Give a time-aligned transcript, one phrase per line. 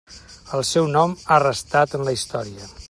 [0.59, 2.73] El seu nom ha restat en la història.